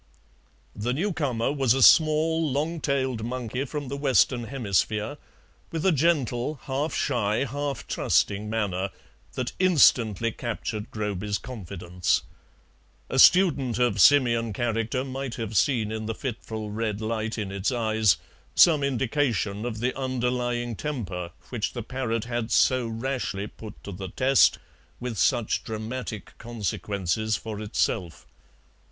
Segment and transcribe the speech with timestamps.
[0.75, 5.19] The new comer was a small, long tailed monkey from the Western Hemisphere,
[5.71, 8.89] with a gentle, half shy, half trusting manner
[9.33, 12.23] that instantly captured Groby's confidence;
[13.11, 17.71] a student of simian character might have seen in the fitful red light in its
[17.71, 18.17] eyes
[18.55, 24.09] some indication of the underlying temper which the parrot had so rashly put to the
[24.09, 24.57] test
[24.99, 28.25] with such dramatic consequences for itself.